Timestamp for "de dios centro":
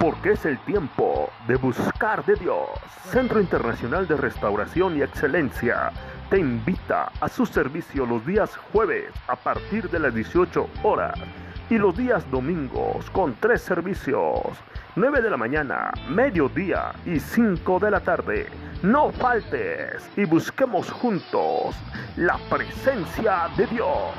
2.24-3.38